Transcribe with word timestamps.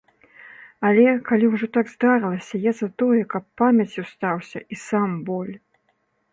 Але, 0.87 1.03
калі 1.27 1.45
ўжо 1.51 1.69
так 1.77 1.91
здарылася, 1.95 2.61
я 2.69 2.75
за 2.81 2.89
тое, 3.03 3.21
каб 3.37 3.43
памяццю 3.63 4.03
стаўся 4.15 4.59
і 4.77 4.83
сам 4.89 5.09
боль. 5.29 5.55